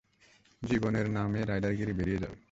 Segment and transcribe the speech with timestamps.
[0.61, 2.37] জীবনের নামে রাইডার গিড়ি বেরিয়ে যাবে।